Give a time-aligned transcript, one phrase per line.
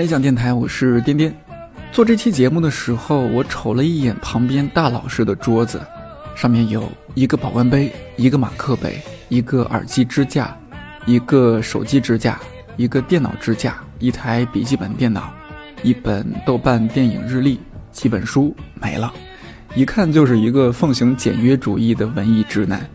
[0.00, 1.30] 看理想电台，我是颠颠。
[1.92, 5.78] 做这期节目的时候，我瞅了一眼旁边大老师的桌子，
[6.34, 10.56] 上面有一个保温杯，一个马克杯，一个耳机支架，
[11.04, 12.40] 一个手机支架，
[12.78, 15.30] 一个电脑支架，一台笔记本电脑，
[15.82, 17.60] 一本豆瓣电影日历，
[17.92, 19.12] 几本书没了，
[19.74, 22.88] 一看就是一个奉行简约主义的文艺直男。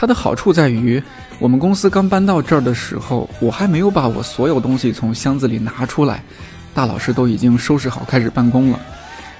[0.00, 1.02] 它的好处在于，
[1.40, 6.22] 我们公司刚搬到这儿的时候，我还没有把我所有东西从箱子里拿出来，
[6.72, 8.78] 大老师都已经收拾好开始办公了。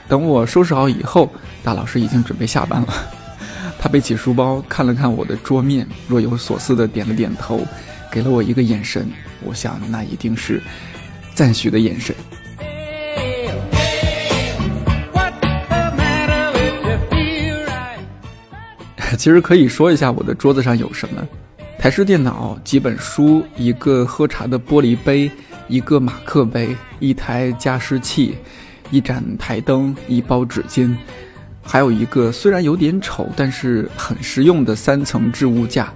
[0.09, 1.31] 等我收拾好以后，
[1.63, 2.89] 大老师已经准备下班了。
[3.79, 7.65] 他背起书包，看了看我的桌面，若有所思地点了点头，
[8.11, 9.09] 给了我一个眼神。
[9.45, 10.61] 我想，那一定是
[11.35, 12.13] 赞许的眼神。
[19.19, 21.27] 其实可以说一下我的桌子上有什么：
[21.77, 25.29] 台式电脑、几本书、一个喝茶的玻璃杯、
[25.67, 28.37] 一个马克杯、一台加湿器、
[28.93, 30.95] 一盏台灯、一包纸巾，
[31.63, 35.93] 还有一个虽然有点丑，但是很实用的三层置物架，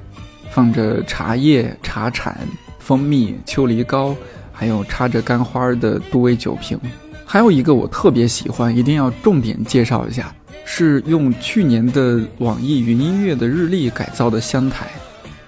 [0.50, 2.37] 放着茶叶、茶铲、
[2.81, 4.17] 蜂蜜、秋梨膏，
[4.53, 6.77] 还有插着干花的杜威酒瓶。
[7.25, 10.34] 还有一个我特别喜欢，一定要重点介绍一下。
[10.64, 14.86] 是用去年的网易云音乐的日历改造的香台，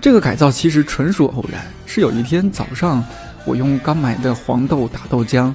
[0.00, 1.64] 这个改造其实纯属偶然。
[1.86, 3.04] 是有一天早上，
[3.44, 5.54] 我用刚买的黄豆打豆浆，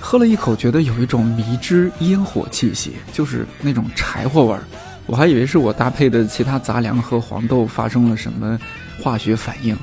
[0.00, 4.62] 喝了一口，觉得有一种迷之烟火气息，就是那种柴火味儿。
[5.06, 8.58] 我还以为是我搭配的其他杂粮和黄豆发生了什么
[8.98, 9.76] 化学反应，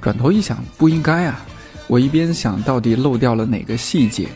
[0.00, 1.46] 转头一想，不应该啊！
[1.86, 4.28] 我一边想到底漏掉了哪个细节，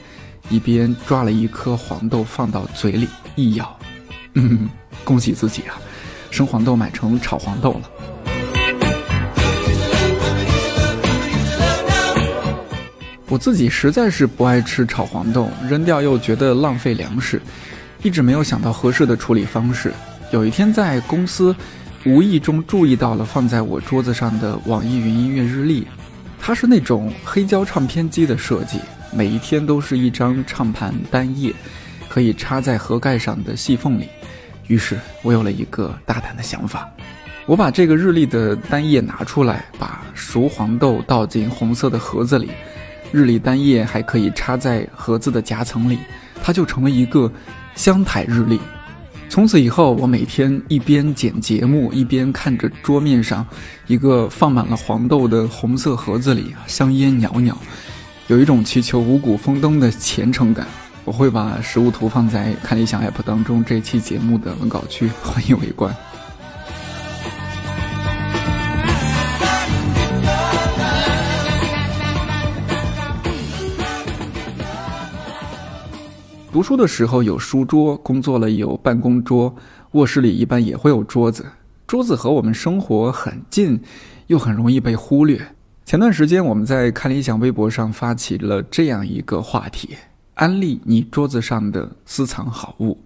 [0.48, 3.76] 一边抓了一颗黄豆放到嘴里一咬。
[4.34, 4.68] 嗯，
[5.04, 5.80] 恭喜自己啊，
[6.30, 7.90] 生黄豆买成炒黄豆了。
[13.28, 17.40] 我自己实在是不爱吃炒黄豆，扔掉又觉得浪费粮食，
[18.02, 19.90] 一直没有想到合适的处理方式。
[20.32, 21.56] 有一天在公司，
[22.04, 25.86] 无意中注意到了放在我桌子上的网易云音乐日历，
[26.38, 28.78] 它是那种黑胶唱片机的设计，
[29.10, 31.54] 每一天都是一张唱盘单页，
[32.10, 34.08] 可以插在盒盖上的细缝里。
[34.68, 36.88] 于是我有了一个大胆的想法，
[37.46, 42.50] 我把这个日历的单页拿出来，把熟黄豆倒进红色的盒子里，
[43.10, 45.98] 日历单页还可以插在盒子的夹层里，
[46.42, 47.30] 它就成了一个
[47.74, 48.60] 香台日历。
[49.28, 53.46] 从此以后，我每天一边剪节目，一边看着桌面上
[53.86, 57.56] 一个放满了黄豆的红色盒子里，香烟袅袅，
[58.26, 60.66] 有一种祈求五谷丰登的虔诚感。
[61.04, 65.92] 我会把实物图放在看理想 app 当中这期节目的文稿区，欢迎围观。
[76.52, 79.52] 读书的时候有书桌，工作了有办公桌，
[79.92, 81.44] 卧室里一般也会有桌子。
[81.86, 83.80] 桌子和我们生活很近，
[84.28, 85.40] 又很容易被忽略。
[85.84, 89.96] 前段时间我们在看理想微博上发起了这样一个话题。
[90.42, 92.98] 安利你桌子上的私藏好物。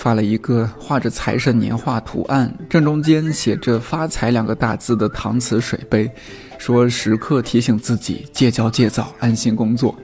[0.00, 6.10] 发了一个画着财神年画图案，正中间写着“发财”两个大字的搪瓷水杯，
[6.56, 9.94] 说时刻提醒自己戒骄戒躁，安心工作。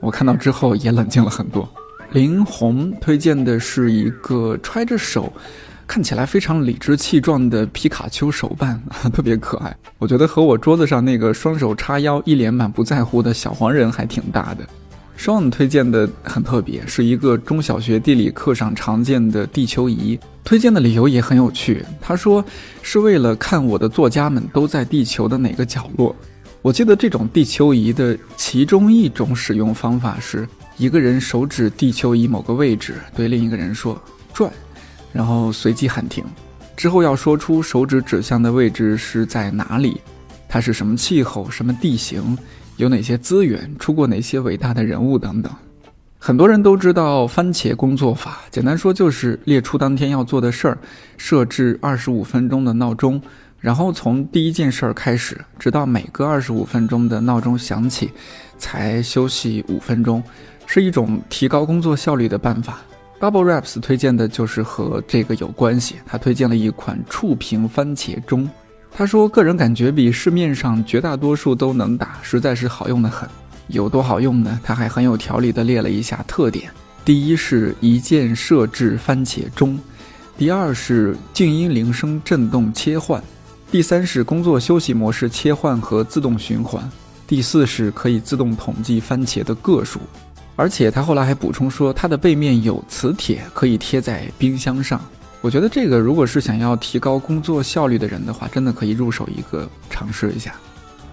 [0.00, 1.66] 我看到之后也冷静了很多。
[2.12, 5.32] 林红推荐的是一个揣着手，
[5.86, 8.78] 看起来非常理直气壮的皮卡丘手办，
[9.14, 9.74] 特别可爱。
[9.96, 14.68] 我觉得和我桌子上那个双手叉腰、一脸满不在乎的小黄人还挺搭的。
[15.18, 20.16] Sean 推荐的很特别，是一个中小学地理课上常见的地球仪。
[20.44, 22.42] 推荐的理由也很有趣，他说
[22.82, 26.14] 是为了看我的作家们都在地球的哪个角落。
[26.62, 34.00] 我记得这种地球仪的其中一种使用方法是，一个人手指地球仪某个位置，对另一个人说
[34.32, 34.50] 转，
[35.12, 36.24] 然后随即喊停，
[36.76, 40.00] 之后要说出手指指向的位置是在哪里，
[40.48, 42.38] 它是什么气候、什么地形。
[42.78, 45.52] 有哪些资源，出过哪些伟大的人物等等，
[46.16, 48.38] 很多人都知道番茄工作法。
[48.52, 50.78] 简单说就是列出当天要做的事儿，
[51.16, 53.20] 设置二十五分钟的闹钟，
[53.58, 58.12] 然后从第一件事儿开始，直到每隔二十五分钟的闹钟响起，
[58.58, 60.22] 才休息五分钟，
[60.64, 62.78] 是一种提高工作效率的办法。
[63.18, 68.48] Bubble Wraps 推荐的就是和这个有关系，他推荐了一款触屏番茄钟。
[68.90, 73.28] 他说：“个人感觉比市面上绝大多数都能打，实在是好用的很。
[73.68, 74.58] 有多好用呢？
[74.64, 76.70] 他还很有条理地列了一下特点：
[77.04, 79.78] 第一是一键设置番茄钟，
[80.36, 83.22] 第二是静音铃声震动切换，
[83.70, 86.82] 第三是工作休息模式切换和自动循环，
[87.26, 90.00] 第四是可以自动统计番茄的个数。
[90.56, 95.00] 而且他后来还补充说，它的背面有磁铁，可以贴在冰箱上。”
[95.40, 100.52] 我觉得这个如果是想要提高工作效率的人的话，真的可以入手一个尝试一下。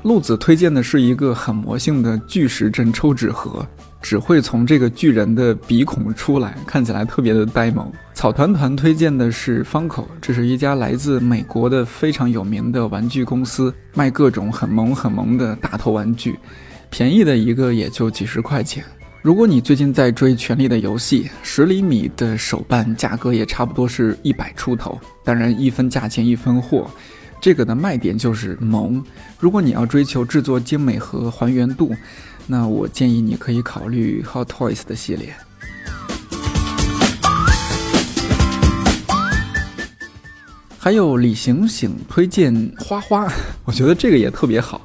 [0.02, 3.66] 鹿子推荐的是一个很魔性的巨石阵抽纸盒，
[4.02, 7.92] 只会从这个巨人的鼻孔出来，看起来特别的呆萌。
[8.14, 16.38] 草团团推荐的是方口，这是一家来自美国的非常有名的玩具公司，卖各种很萌很萌的大头玩具，
[16.90, 18.84] 便宜的一个也就几十块钱。
[19.26, 25.02] 如果你最近在追《权力的游戏》，十厘米的手办价格也差不多是一百出头。
[25.24, 26.88] 当然，一分价钱一分货，
[27.42, 29.04] 这个的卖点就是萌。
[29.40, 31.92] 如果你要追求制作精美和还原度，
[32.46, 35.34] 那我建议你可以考虑 Hot Toys 的系列。
[40.78, 43.28] 还有李醒醒推荐花花，
[43.64, 44.80] 我觉得这个也特别好，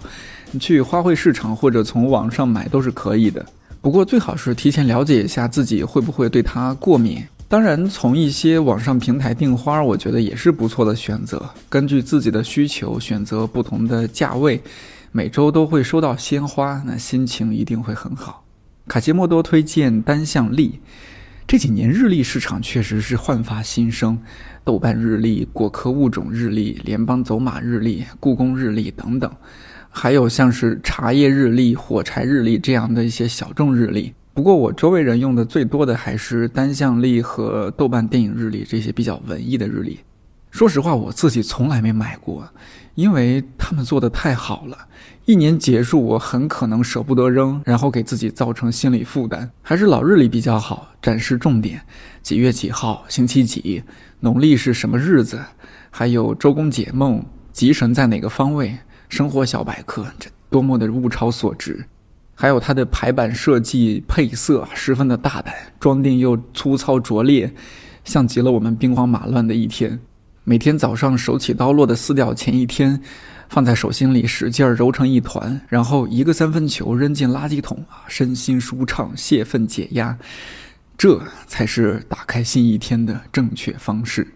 [0.51, 3.45] 你去花卉市场或者从网上买都是可以的。
[3.83, 7.23] 不过最好是提前了解一下自己会不会对它过敏。
[7.49, 11.43] 当然，从一些网上平台订花，我觉得也是不错的选择。
[11.69, 14.61] 根据自己的需求选择不同的价位，
[15.11, 18.45] 每周都会收到鲜花，那心情一定会很好。
[18.87, 20.79] 卡西莫多推荐单向历，
[21.47, 24.17] 这几年日历市场确实是焕发新生，
[24.63, 29.29] 豆瓣日历、果壳物种日历、联邦走马日历、故宫日历等等。
[29.91, 39.99] 还有像是茶叶日历、火柴日历这样的一些小众日历，不过我周围人用的最多的还是单向历和豆瓣电影日历这些比较文艺的日历。
[40.51, 42.49] 说实话，我自己从来没买过，
[42.95, 44.77] 因为他们做的太好了，
[45.25, 49.49] 一年结束我很可能舍不得扔，然后给自己造成心理负担。
[49.63, 51.81] 还是老日历比较好，展示重点，
[52.23, 53.83] 几月几号，星期几，
[54.21, 55.39] 农历是什么日子，
[55.91, 58.77] 还有周公解梦，吉神在哪个方位。
[59.11, 61.85] 生活小百科，这多么的物超所值！
[62.35, 67.53] 还有它的排版设计、配色十分的大胆，装订又粗糙拙劣，
[68.05, 70.01] 像极了我们兵荒马乱的一天。
[70.45, 72.99] 每天早上手起刀落的撕掉前一天，
[73.49, 80.17] 放在手心里使劲儿揉成一团，然后一个三分球扔进垃圾桶啊，身心舒畅，泄愤解压，
[80.97, 84.27] 这才是打开新一天的正确方式。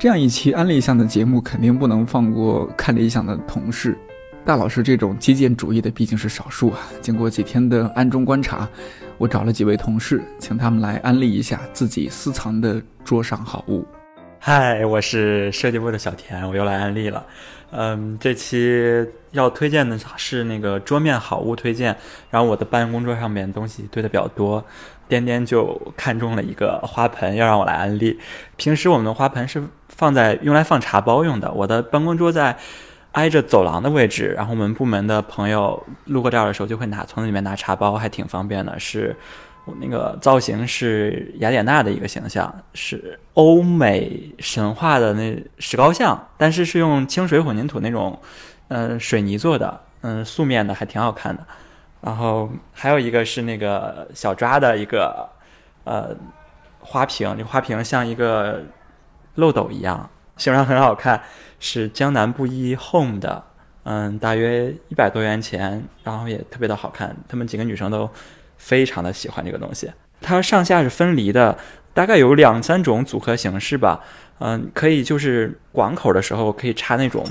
[0.00, 3.98] 这样一期安利向的节目，肯定不能放过看理想的同事。
[4.46, 6.78] 大老师这种极简主义的毕竟是少数啊。
[7.02, 8.66] 经过几天的暗中观察，
[9.18, 13.84] 我找了几位同事，请他们来安利一下自己私藏的桌上好物。
[14.42, 17.26] 嗨，我是设计部的小田，我又来安利了。
[17.72, 21.94] 嗯，这期要推荐的是那个桌面好物推荐。
[22.30, 24.64] 然后我的办公桌上面东西堆的比较多。
[25.06, 28.18] 颠颠就看中了一个花盆，要让我来安利。
[28.56, 31.52] 平时我们的花盆是放在用来放茶包用的。
[31.52, 32.56] 我的办公桌在
[33.12, 38.78] 挨着走廊的位置，然后我们部门的朋友路过这儿的时候就会拿从里面拿茶包，还挺方便的。
[38.78, 39.14] 是
[39.64, 48.18] 我那个造型是雅典娜的一个形象，是欧美神话的那石膏像，但是是用清水混凝土那种
[48.68, 51.46] 嗯水泥做的，嗯素面的，还挺好看的。
[52.00, 55.28] 然后还有一个是那个小抓的一个
[55.84, 56.16] 呃
[56.80, 58.62] 花瓶，这花瓶像一个
[59.34, 61.22] 漏斗一样，形状很好看，
[61.58, 63.44] 是江南布衣 Home 的，
[63.82, 68.08] 嗯，大约一百多元钱，然后也特别的好看，她们几个女生都
[68.60, 69.90] 非常的喜欢这个东西。
[70.20, 71.58] 它上下是分离的，
[71.92, 74.00] 大概有两三种组合形式吧，
[74.38, 77.26] 嗯，可以就是广口的时候可以插那种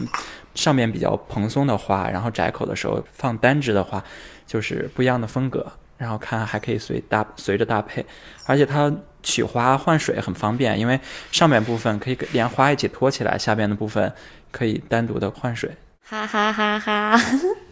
[0.54, 4.04] 上面比较蓬松的花，然后窄口的时候放单支的花。
[4.50, 5.64] 就是不一样的风格，
[5.96, 8.04] 然后看还可以随搭随着搭配，
[8.48, 11.00] 而且它取花换水很方便，因为
[11.32, 14.12] 上面部分可以连花一起托起来，下边的部分
[14.50, 15.70] 可以单独的换水。
[16.02, 17.22] 哈哈哈哈！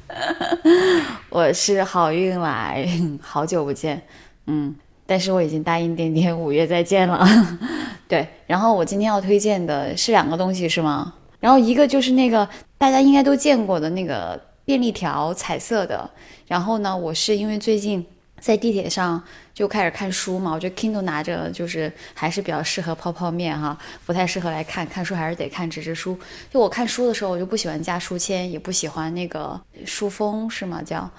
[1.29, 2.87] 我是好运来，
[3.21, 4.01] 好久不见，
[4.45, 4.73] 嗯，
[5.05, 7.25] 但是我已经答应点点五月再见了。
[8.07, 11.13] 对，然后我今天要推荐的是两个东西是吗？
[11.39, 12.47] 然后一个就是那个
[12.77, 16.09] 大家应该都见过的那个便利条，彩色的。
[16.47, 18.05] 然后呢，我是因为最近
[18.39, 19.21] 在地铁上
[19.53, 26.17] 就开始看书嘛，我觉得 Kindle 拿着就是还是比较适合泡泡面哈，不太适合来看看书，还是得看纸质书。
[26.51, 30.81] 就我看书的时候，我就不喜欢加书签，也不喜欢那个书封，是吗？
[30.81, 31.09] 叫，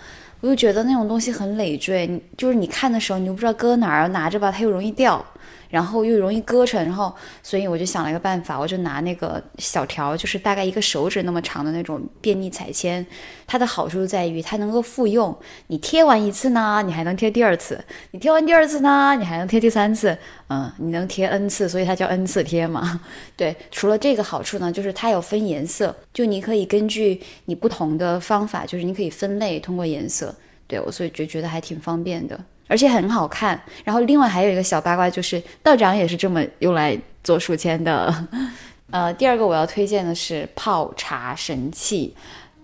[0.40, 5.24] 我就觉得那种东西很累赘，就是你看的时候，你又不知道搁哪儿，拿着吧，它又容易掉。
[5.68, 13.04] 然后又容易割成，然后所以我就想了一个办法，我就拿那个小条，就是大概一个手指那么长的那种便利彩铅。
[13.46, 15.34] 它的好处在于它能够复用，
[15.68, 17.76] 你贴完一次呢，你还能贴第二次；
[18.10, 20.16] 你贴完第二次呢，你还能贴第三次。
[20.50, 23.00] 嗯，你能贴 n 次，所以它叫 n 次贴嘛。
[23.36, 30.34] 对，除了这个好处呢，就是它有分颜色，就你可以根据你不同的方法，就是你可以分类通过颜色。
[30.66, 32.38] 对我，所以就觉得还挺方便的。
[32.68, 38.14] 而且很好看，然后另外还有一个小八卦，就是道长也是这么用来做书签的。
[38.92, 42.14] 呃，第二个我要推荐的是泡茶神器，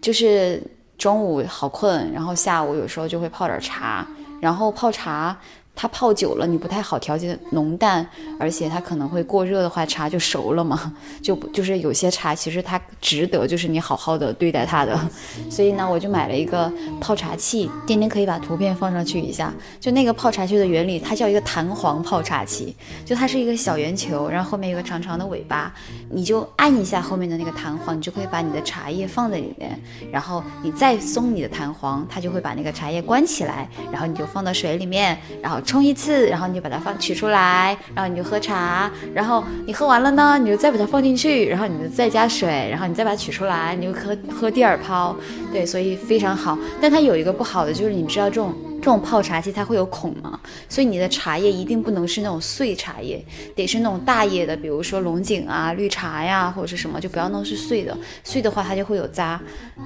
[0.01, 0.63] 就是
[0.97, 4.07] 中午好困，然后下午有时候就会泡点茶，
[4.41, 5.37] 然后泡茶。
[5.77, 10.95] 它泡久了，你不太好调节浓淡，而且它可能会过热的话，茶就熟了嘛。
[11.21, 14.99] 就就是有些茶其实它值得，就是你好好的对待它的。
[15.51, 19.53] 所以呢，我就买了一个泡茶器，丁丁可以把图片放上去一下。
[19.81, 25.75] 就那个泡茶器的原理，它叫一个弹簧泡茶器，就它是一个小圆球，然后后面有个长长的尾巴，
[26.09, 29.77] 你就按一下后面的那个弹簧，你就可以把你的茶叶放在里面，
[30.13, 35.64] 然后你再松你的弹簧，它就会把那个茶叶关起来，然后你就放到水里面，然后。
[35.65, 45.17] 冲一次，然后你就把它放取出来，然后你就喝茶，然后你喝完了呢，你就再把它放进去，然后你就再加水，然后你再把它取出来，你就喝喝第二泡。
[45.53, 46.59] 对，所以非常好。
[46.81, 50.39] 但它有一个不好的，就是你知道这种这种泡茶器它会有孔吗？
[50.69, 57.97] 所以你的茶叶一定不能是那种碎茶叶，得是那种大叶的，比如说龙井啊、绿茶呀，或者是什么，就不要弄是碎的。
[58.25, 59.41] 碎的话它就会有渣。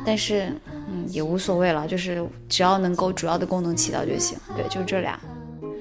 [0.05, 0.51] 但是
[0.91, 4.39] 嗯也无所谓了，就是只要能够主要的功能起到就行。
[4.57, 5.19] 对，就这俩。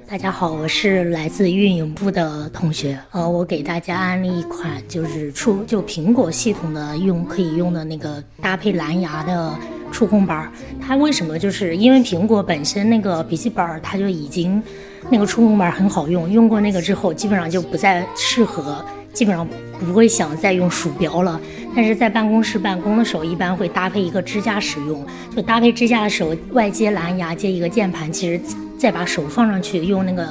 [0.09, 2.97] 大家好，我是来自运营部的同学。
[3.11, 9.53] 呃，我给大家安利一款就是触就苹果系统的用可以用的那个搭配蓝牙的
[9.91, 10.49] 触控板。
[10.79, 11.37] 它为什么？
[11.37, 14.63] 就是因为苹果本身那个笔记本它就已经
[15.09, 19.45] 那个触控板很好用，用过那个之后基本上就不再适合，基本上
[19.77, 21.37] 不会想再用鼠标了。
[21.75, 25.05] 但是在办公室办公的时候，一般会搭配一个支架使用。
[25.35, 28.39] 就搭配支架的时候，外接蓝牙接一个键盘，其实。
[28.77, 30.27] 再把手放上去，用那个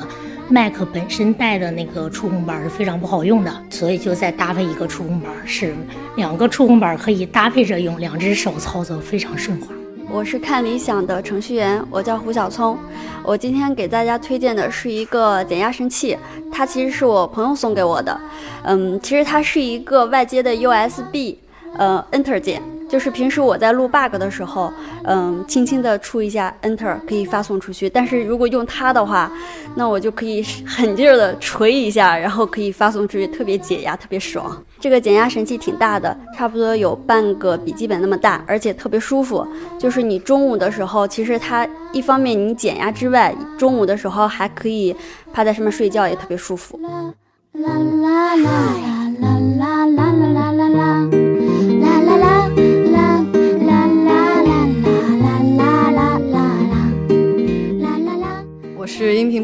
[0.49, 5.75] Mac 本身带的那个触控板是非常不好用的，所以就再搭配一个触控板，是
[6.17, 9.67] 两个触控板可以搭配着用，两只手操作非常顺滑。
[10.09, 12.79] 我是看理想的程序员，我叫胡小聪。
[13.25, 16.17] 我今天给大家推荐的是一个减压神器，
[16.53, 18.17] 它其实是我朋友送给我的。
[18.63, 21.35] 嗯，其实它是一个外接的 USB，
[21.77, 22.63] 呃，Enter 键。
[22.89, 24.73] 就是平时我在录 bug 的时候，
[25.05, 27.89] 嗯，轻轻的触一下 Enter 可以发送出去。
[27.89, 29.31] 但是如果用它的话，
[29.75, 34.63] 那我就可以 狠劲儿的锤一下，然后可以发送出去，特别解压，特别爽。
[34.79, 39.47] 这个减压神器挺大的，差不多有半个笔记本那么大，而且特别舒服。
[39.79, 44.95] 就是你中午的时候，其实它一方面你减压之外，中午的时候还可以
[45.33, 46.79] 趴在上面睡觉，也特别舒服。
[46.83, 47.13] 啦
[47.53, 48.51] 啦啦啦
[48.85, 48.96] 啦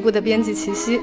[0.03, 1.01] 部的编辑齐溪，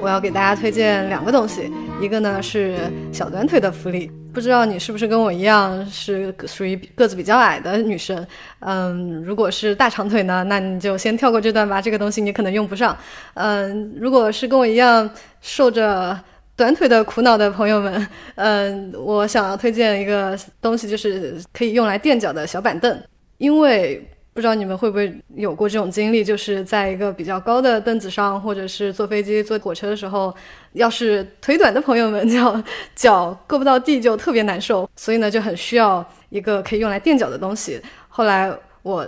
[0.00, 1.70] 我要给大家推荐两个东西，
[2.02, 2.76] 一个呢是
[3.12, 8.26] 小短腿的福利，不知道你是不是跟我一样是属于个子比较矮的女生，
[8.58, 12.96] 嗯，如果是大长腿呢，那你就先跳过这段吧，这个东西你可能用不上，
[13.34, 15.08] 嗯，如果是跟我一样
[15.40, 16.18] 受着
[16.56, 23.00] 短腿的苦恼的朋友们，嗯，我想要推荐一个东西，就是可以用来垫脚的小板凳，
[23.38, 24.04] 因为。
[24.32, 30.34] 不知道你们会不会有过这种经历，就是在一个比较高的凳子上，或者是坐飞机、坐火车的时候，
[30.74, 32.62] 要是腿短的朋友们，脚
[32.94, 37.80] 脚够不到地就特别难受，所以呢就很需要一个可以用来垫脚的东西。
[38.08, 39.04] 后来我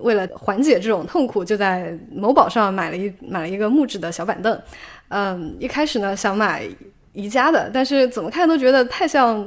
[0.00, 4.60] 为了缓解这种痛苦，就在某宝上买了一买了一个木质的小板凳。
[5.08, 6.68] 嗯，一开始呢想买。
[7.16, 9.44] 宜家的，但是怎么看都觉得太像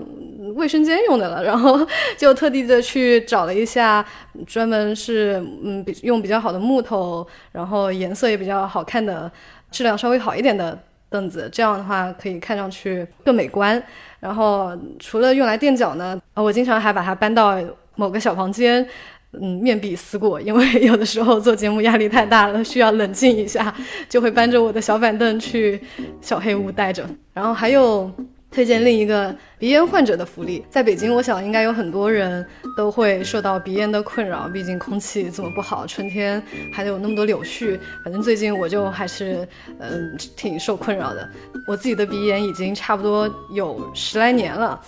[0.56, 1.80] 卫生间用的了，然后
[2.18, 4.04] 就特地的去找了一下，
[4.48, 9.32] 专门是嗯比用比较好的木头，然后颜色也比较好看的，
[9.70, 10.78] 质量稍微好一点的
[11.12, 13.82] 凳子，这样的话可以看上去更美观。
[14.20, 17.58] 然后除了用来垫脚呢，我经常还把它搬到
[17.96, 18.86] 某个小房间。
[19.34, 23.74] 嗯，面壁思过，因为有的时候做节目压力太大了，需要冷静一下，
[24.10, 25.80] 就会搬着我的小板凳去
[26.20, 27.08] 小黑屋待着。
[27.34, 28.12] 然后还有
[28.50, 30.64] 推荐另一个鼻炎患者的福利。
[30.70, 32.46] 在北京，我想应该有很多人
[32.78, 36.42] 都会受到鼻炎的困扰，毕竟空气这么不好，春天
[36.74, 37.78] 还有那么多柳絮。
[38.04, 39.46] 反正最近我就还是
[39.80, 41.30] 嗯挺受困扰的。
[41.68, 44.80] 我自己的鼻炎已经差不多有十来年了。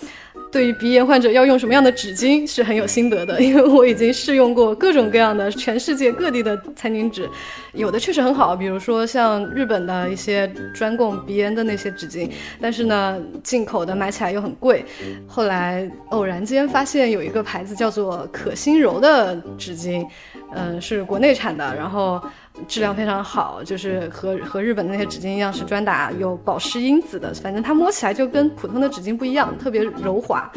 [0.50, 7.26] 对于鼻炎患者要用什么样的纸巾是很有心得的，因为我已经试用过各种各样的全世界各地的餐巾纸，
[7.72, 14.84] 有的确实很好，比如说像日本的一些专供鼻炎的那些纸巾，但是呢，进口的买起来又很贵。
[15.26, 20.06] 后来偶然间发现有一个牌子叫做可心柔的纸巾，
[20.54, 22.22] 嗯，是国内产的，然后。
[22.68, 27.32] 质量非常好，就是和和日本的那些纸巾一样，是专打有保湿因子的。
[27.32, 30.52] 反正它摸起来就跟普通的纸巾不一样，特别柔滑，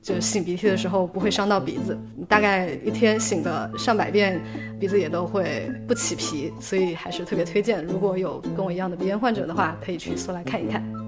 [0.00, 1.98] 就擤鼻涕的时候不会伤到鼻子。
[2.28, 4.40] 大概一天擤个上百遍，
[4.78, 7.84] 鼻子也都会不起皮，所以还是特别推荐。
[7.84, 10.99] 如果有跟我一样的鼻炎患者的话，可以去搜来看一看。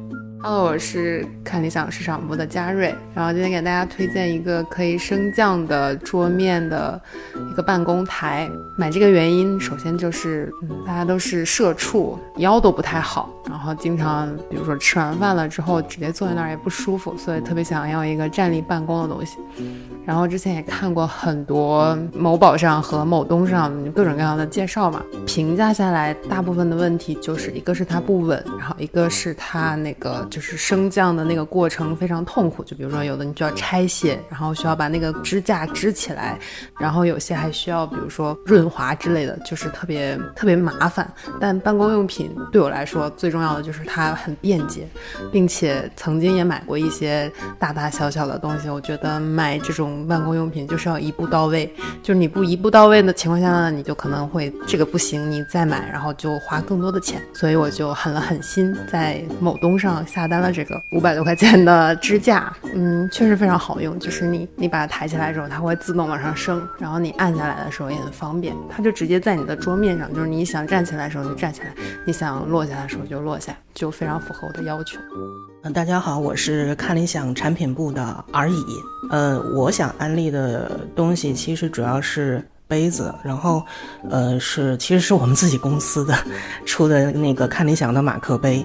[0.44, 7.00] Hello，我是看理想市场部的嘉瑞，然后今天给大家推荐一个可以升降的桌面的
[7.48, 8.50] 一个办公台。
[8.76, 19.38] 买这个原因，首先就是，嗯，大家都是社畜，腰都不太好，然后经常，比如说吃完饭了之后，直接坐在那儿也不舒服，所以特别想要一个站立办公的东西。
[20.04, 36.38] 然后之前也看过很多某宝上和某东上各种各样的介绍嘛，评价下来，大部分的问题就是一个是它不稳，然后一个是它那个就是升降的那个过程非常痛苦，就比如说有的你就要拆卸，然后需要把那个支架支起来，
[36.80, 41.12] 然后有些还需要比如说润滑之类的，就是特别特别麻烦。
[41.38, 44.88] 但办公用品对我来说最重要的就是它很便捷，
[45.30, 49.92] 并且曾经也买过一些大大小小的东西，我觉得买这种。
[50.08, 51.70] 办公用品就是要一步到位，
[52.02, 57.20] 就是你不一步到位的情况下呢，你就可能会这个不行，你再买，然后就花更多的钱。
[57.34, 62.52] 所以我就狠了狠心，在某东上下下单了这个五百多块钱的支架。
[62.74, 71.74] 嗯，确实非常好用，就是你你把它抬起来之后，它会自动往上升，然后你按下来的时候也很方便，它就直接在你的桌面上，就是你想站起来的时候就站起来，
[72.06, 74.96] 你想落下的时候就落下，就非常符合我的要求。
[75.64, 78.64] 嗯，大家好，我是看理想产品部的而已。
[79.10, 83.62] 呃，我想安利的东西其实主要是杯子，然后，
[84.08, 86.16] 呃，是其实是我们自己公司的
[86.64, 88.64] 出的那个看理想的马克杯。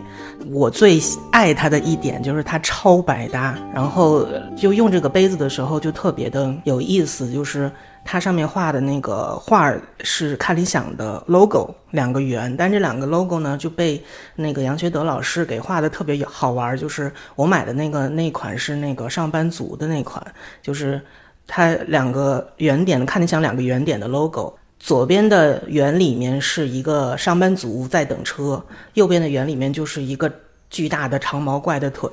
[0.49, 0.97] 我最
[1.31, 7.69] 爱它的一点就是它超百搭，然后就用这个杯子的时候就特别的有意思，就是。
[8.09, 14.01] 它上面画的那个画是看理想的 logo，两个圆，但这两个 logo 呢就被
[14.33, 16.77] 那个杨学德老师给画的特别好玩。
[16.77, 20.25] 就是我买的那个那款是那个上班族的那款，
[20.61, 21.01] 就是
[21.47, 30.31] 它两个圆点的看理想两个圆点的 logo，左边的圆里面是一个上班族在等车，右边的圆里面就是一个
[30.69, 32.11] 巨大的长毛怪的腿，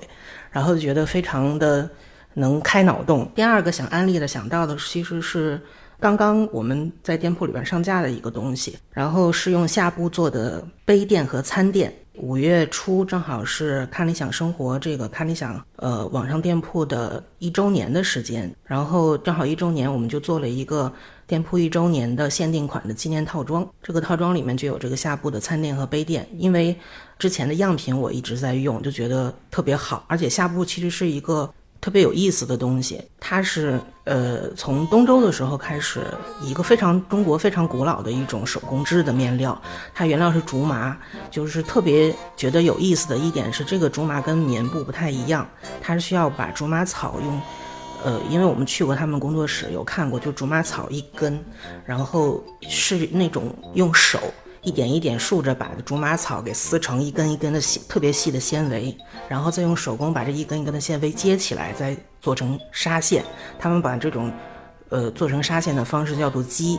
[0.51, 1.91] 然后觉得非常的
[2.35, 3.31] 能开脑洞。
[3.35, 5.61] 第二个想安利的想到的其实是。
[6.01, 11.91] 刚刚我们在店铺里边上架的一个东西，然后是用下布做的杯垫和餐垫。
[12.17, 20.93] 五月初正好是看理想生活这个看理想呃网上店铺的一周年的时间，然后正好一周年，我们就做了一个
[21.27, 23.69] 店铺一周年的限定款的纪念套装。
[23.83, 26.77] 这个套装里面就有这个下部的餐垫和杯垫，因为
[27.19, 31.53] 之前的样品我一直在用，就觉得特别好，而且下部其实是一个。
[31.85, 36.01] 特别有意思的东西，它是呃从东周的时候开始，
[36.41, 39.61] 一个非常中国非常古老的一种手工织的面料，
[39.93, 40.97] 它原料是竹麻，
[41.31, 45.47] 就是特别觉得有意思的一点是，这个竹麻跟棉布不太一样，
[45.83, 47.39] 它是需要把竹麻草用，
[48.03, 51.39] 呃，因为我们去过他们工作室有看过，就竹麻草一根，
[51.85, 54.19] 然后是那种用手。
[54.65, 58.97] 一点一点竖着把竹马草给撕成一根一根的细特别细的纤维，
[59.29, 63.23] 然后再用手工把这一根一根的纤维接起来，再做成纱线。
[63.59, 64.33] 他们把这种，
[64.89, 66.79] 呃，做成纱线的方式叫做机。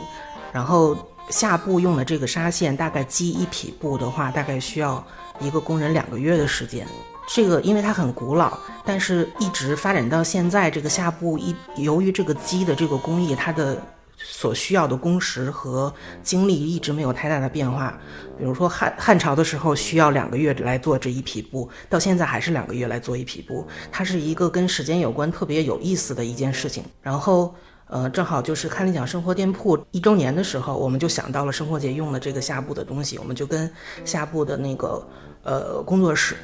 [0.52, 0.96] 然后
[1.30, 5.04] 下布用的这个纱线，大概机一匹布的话，大概需要
[5.38, 6.86] 一个工人两个月的时间。
[7.28, 13.80] 这个因为它很古老，但是一直发展到现在，这个下布一由于这个机的这个工艺，它的。
[14.28, 17.96] 所需要的工时和精力一直没有太大的变化。
[18.36, 23.66] 比如说汉汉朝的时候需要两个月来做这一匹布，到现在还是两个月来做一匹布。
[23.90, 26.84] 它是一个跟时间有关、特别有意思的一件事情。
[27.00, 27.54] 然后，
[27.86, 33.70] 呃，正好就是看理想生活店铺一周年的时候，我们就想到了生活节用的这个下布的东西，我们就跟
[34.04, 35.06] 下布的那个
[35.44, 36.36] 呃工作室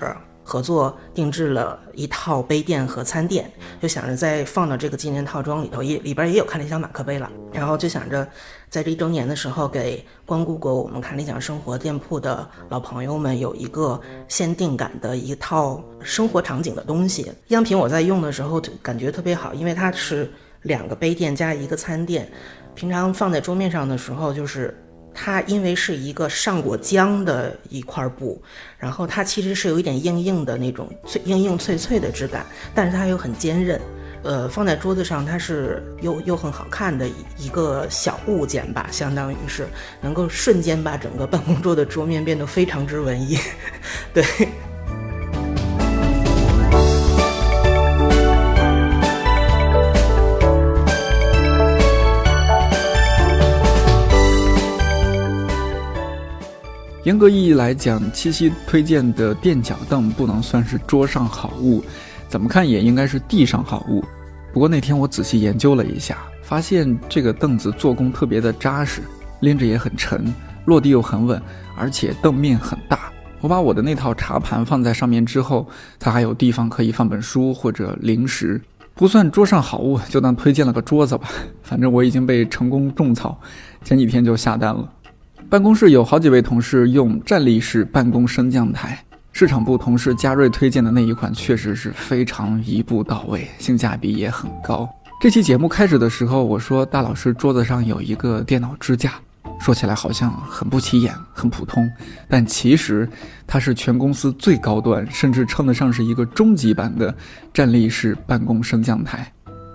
[0.52, 7.30] 合作定制了一套杯垫和餐垫，就想着再放到这个纪念套装里头，也里边也有看理想马克杯了。
[7.54, 8.28] 然后就想着，
[8.68, 17.32] 在这一周年的时候，给光顾过我们看理想生活店铺的老朋友们有一个限定感的一套生活场景的东西。
[17.48, 20.30] 样品我在用的时候感觉特别好，因为它是
[20.64, 22.30] 两个杯垫加一个餐垫，
[22.74, 24.78] 平常放在桌面上的时候就是。
[25.14, 28.42] 它因为是一个上过浆的一块布，
[28.78, 33.80] 然后它其实是有一点硬硬的那种脆硬硬脆脆的质感，但是它又很坚韧，
[34.22, 37.06] 呃，放在桌子上它是又又很好看的
[37.38, 39.66] 一个小物件吧，相当于是
[40.00, 43.38] 能够瞬间把整个办公桌的桌面变得非常之文艺，
[44.14, 44.24] 对。
[57.04, 61.82] 严格意义来讲，七夕推荐的垫脚凳不能算是桌上好物，
[62.28, 64.04] 怎么看也应该是地上好物。
[64.52, 69.02] 不过那天我仔细研究了一下，发现这个凳子做工特别的扎实，
[69.40, 70.32] 拎着也很沉，
[70.66, 71.42] 落地又很稳，
[71.76, 73.10] 而且凳面很大。
[73.40, 78.60] 我把我的那套茶盘放在上面之后，它还有地方可以放本书或者零食，
[78.94, 81.28] 不算桌上好物，就当推荐了个桌子吧。
[81.64, 83.36] 反正我已经被成功种草，
[83.82, 84.88] 前几天就下单了。
[85.48, 88.98] 办公室有好几位同事用站立式办公升降台，
[89.32, 94.88] 市场部同事嘉瑞推荐的那一款确实是非常一步到位，性价比也很高。
[95.20, 99.12] 这期节目开始的时候，我说大老师桌子上有一个电脑支架，
[99.60, 101.88] 说起来好像很不起眼、很普通，
[102.28, 103.08] 但其实
[103.46, 107.14] 它是全公司最高端，甚至称得上是一个终极版的
[107.52, 109.30] 站立式办公升降台。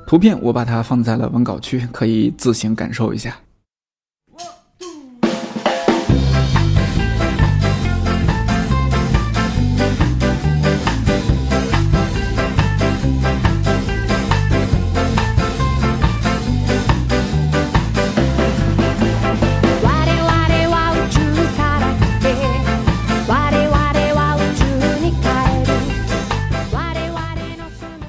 [0.08, 3.36] 图片我把它放在了文稿区，可以自行感受一下。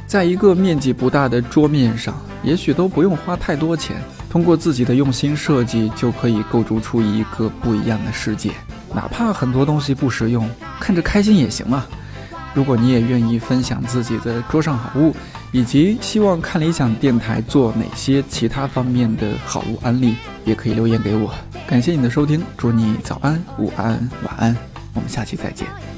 [0.09, 8.51] 在一个面积不大的桌面上，也许都不用花太多钱，通过自己的用心设计，就可以构筑出一个不一样的世界。
[8.95, 10.49] 哪怕很多东西不实用，
[10.81, 11.87] 看着开心也行啊。
[12.55, 15.15] 如果你也愿意分享自己的桌上好物，
[15.53, 20.17] 以及希望看理想电台做哪些其他方面的好物安利，
[20.47, 21.31] 也可以留言给我。
[21.67, 24.57] 感谢你的收听，祝你早安、午安、晚安，
[24.95, 25.98] 我们下期再见。